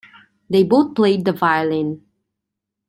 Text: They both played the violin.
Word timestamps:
They 0.49 0.63
both 0.63 0.95
played 0.95 1.25
the 1.25 1.31
violin. 1.31 2.01